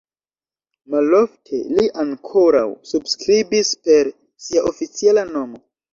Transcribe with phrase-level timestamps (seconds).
[0.93, 4.13] Malofte li ankoraŭ subskribis per
[4.47, 5.63] sia oficiala nomo.